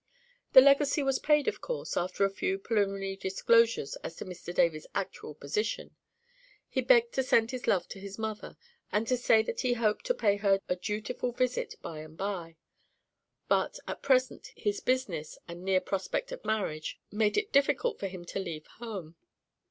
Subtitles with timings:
[0.53, 4.51] The legacy was paid, of course, after a few preliminary disclosures as to Mr.
[4.51, 5.95] David's actual position.
[6.67, 8.57] He begged to send his love to his mother,
[8.91, 12.55] and to say that he hoped to pay her a dutiful visit by and by;
[13.47, 18.25] but, at present, his business and near prospect of marriage made it difficult for him
[18.25, 19.17] to leave home.